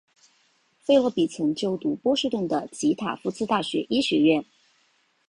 [0.79, 4.43] 费洛比曾就读波士顿的及塔夫茨大学医学院。